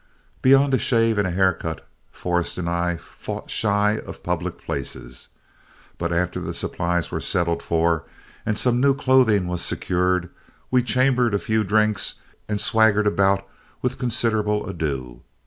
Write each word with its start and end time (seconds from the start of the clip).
Beyond 0.41 0.73
a 0.73 0.79
shave 0.79 1.19
and 1.19 1.27
a 1.27 1.29
hair 1.29 1.53
cut, 1.53 1.87
Forrest 2.11 2.57
and 2.57 2.67
I 2.67 2.97
fought 2.97 3.51
shy 3.51 3.99
of 3.99 4.23
public 4.23 4.57
places. 4.57 5.29
But 5.99 6.11
after 6.11 6.39
the 6.39 6.55
supplies 6.55 7.11
were 7.11 7.19
settled 7.19 7.61
for, 7.61 8.05
and 8.43 8.57
some 8.57 8.81
new 8.81 8.95
clothing 8.95 9.45
was 9.45 9.61
secured, 9.61 10.31
we 10.71 10.81
chambered 10.81 11.35
a 11.35 11.37
few 11.37 11.63
drinks 11.63 12.15
and 12.49 12.59
swaggered 12.59 13.05
about 13.05 13.47
with 13.83 13.99
considerable 13.99 14.67
ado. 14.67 15.21